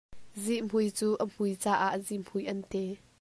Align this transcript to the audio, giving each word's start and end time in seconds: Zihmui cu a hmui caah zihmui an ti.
Zihmui 0.43 0.87
cu 0.97 1.09
a 1.23 1.25
hmui 1.31 1.53
caah 1.63 1.95
zihmui 2.07 2.43
an 2.51 2.61
ti. 2.71 2.83